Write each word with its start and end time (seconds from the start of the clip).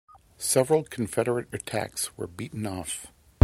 Several 0.39 0.83
Confederate 0.83 1.47
attacks 1.53 2.17
were 2.17 2.25
beaten 2.25 2.65
off. 2.65 3.13